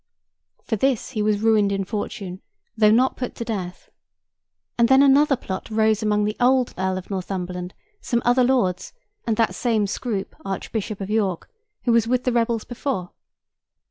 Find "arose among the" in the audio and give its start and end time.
5.71-6.35